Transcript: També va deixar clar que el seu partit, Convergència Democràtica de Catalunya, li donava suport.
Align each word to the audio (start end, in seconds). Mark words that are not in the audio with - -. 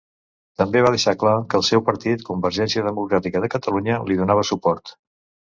També 0.61 0.79
va 0.85 0.91
deixar 0.95 1.13
clar 1.23 1.33
que 1.51 1.59
el 1.59 1.65
seu 1.67 1.83
partit, 1.89 2.25
Convergència 2.31 2.87
Democràtica 2.89 3.45
de 3.45 3.53
Catalunya, 3.57 4.03
li 4.11 4.21
donava 4.23 4.51
suport. 4.53 4.99